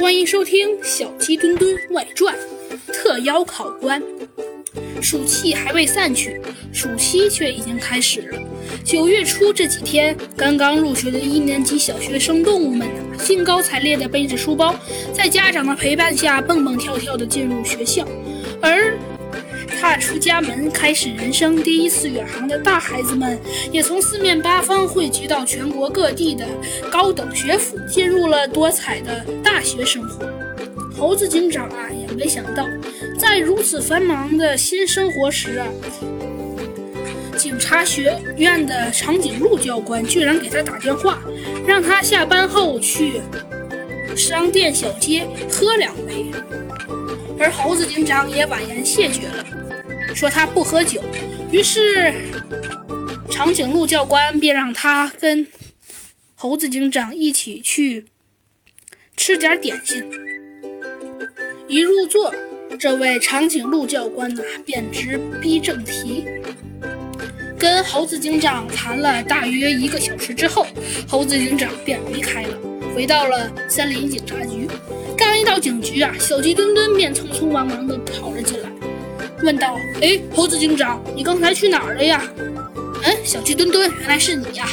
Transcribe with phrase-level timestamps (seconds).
[0.00, 2.34] 欢迎收听《小鸡墩墩外传》
[2.90, 4.02] 特邀考官。
[5.02, 6.40] 暑气还未散去，
[6.72, 8.38] 暑期却已经开始了。
[8.82, 14.74] 九月初这几天，刚刚入学的一年级小学生动物们，兴高采烈地背着书包，
[15.12, 18.08] 在家长的陪伴下蹦蹦跳跳地进入学校，
[18.62, 18.96] 而。
[19.80, 23.40] 踏出家门，开始人生第一次远航的大孩子们，
[23.72, 26.46] 也从四面八方汇集到全国各地的
[26.92, 30.30] 高等学府，进入了多彩的大学生活。
[30.94, 32.66] 猴子警长啊，也没想到，
[33.18, 35.66] 在如此繁忙的新生活时啊，
[37.38, 41.22] 警察学院的长颈鹿教官居然给他打电话，
[41.66, 43.22] 让他下班后去
[44.14, 46.26] 商店小街喝两杯。
[47.38, 49.46] 而猴子警长也婉言谢绝了。
[50.14, 51.02] 说他不喝酒，
[51.50, 52.12] 于是
[53.30, 55.46] 长颈鹿教官便让他跟
[56.34, 58.06] 猴子警长一起去
[59.16, 60.04] 吃点点心。
[61.68, 62.34] 一入座，
[62.78, 66.24] 这位长颈鹿教官呐便直逼正题，
[67.58, 70.66] 跟猴子警长谈了大约一个小时之后，
[71.06, 72.58] 猴子警长便离开了，
[72.94, 74.68] 回到了森林警察局。
[75.16, 78.68] 刚一到警局啊，小鸡墩墩便匆匆忙忙地跑了进来。
[79.42, 82.22] 问道：“哎，猴子警长，你刚才去哪儿了呀
[83.02, 84.68] ？”“嗯，小鸡墩墩，原来是你呀！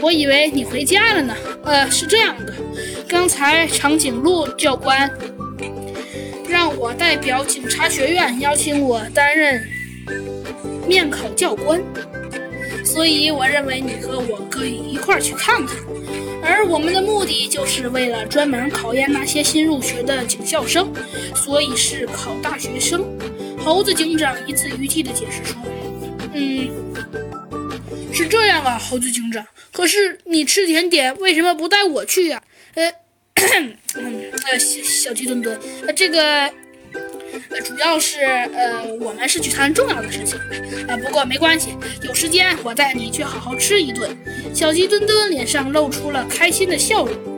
[0.00, 1.34] 我以为你回家了呢。
[1.64, 2.54] ”“呃，是这样的，
[3.08, 5.10] 刚才长颈鹿教官
[6.48, 9.68] 让我代表警察学院邀请我担任
[10.86, 11.82] 面考教官，
[12.96, 15.76] 所以我认为你和我可以一块儿去看看。
[16.42, 20.90] 而我们的目的就是为了专门考验那些新入学的警校生，
[21.34, 23.04] 所以是考大学生。”
[23.62, 25.60] 猴子警长一字一句地解释说
[26.32, 26.70] ：“嗯，
[28.14, 29.44] 是这样啊，猴子警长。
[29.72, 32.42] 可是你吃甜点为什么不带我去呀？
[32.76, 32.90] 呃，
[33.94, 35.60] 呃，小小鸡墩墩，
[35.94, 36.50] 这个
[37.64, 40.38] 主要是呃，我们是去谈重要的事情。
[40.88, 44.16] 啊，不过没关系，有时间我带你去好好吃一顿。”
[44.54, 47.35] 小鸡墩墩脸上露出了开心的笑容。